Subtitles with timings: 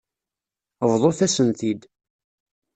[0.91, 1.81] Bḍut-asen-t-id.